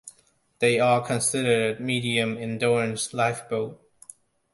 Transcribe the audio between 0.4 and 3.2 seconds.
They are considered "medium endurance"